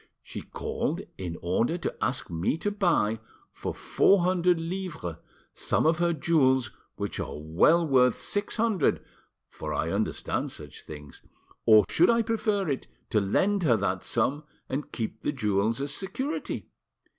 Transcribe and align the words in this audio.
"She 0.23 0.41
called 0.41 1.01
in 1.19 1.37
order 1.43 1.77
to 1.77 1.95
ask 2.03 2.27
me 2.31 2.57
to 2.57 2.71
buy, 2.71 3.19
for 3.53 3.71
four 3.71 4.21
hundred 4.23 4.59
livres, 4.59 5.17
some 5.53 5.85
of 5.85 5.99
her 5.99 6.11
jewels 6.11 6.71
which 6.95 7.19
are 7.19 7.37
well 7.37 7.87
worth 7.87 8.17
six 8.17 8.55
hundred, 8.55 9.05
for 9.47 9.75
I 9.75 9.91
understand 9.91 10.51
such 10.51 10.81
things; 10.81 11.21
or 11.67 11.85
should 11.87 12.09
I 12.09 12.23
prefer 12.23 12.67
it 12.67 12.87
to 13.11 13.19
lend 13.21 13.61
her 13.61 13.77
that 13.77 14.03
sum 14.03 14.43
and 14.67 14.91
keep 14.91 15.21
the 15.21 15.31
jewels 15.31 15.79
as 15.79 15.93
security? 15.93 16.71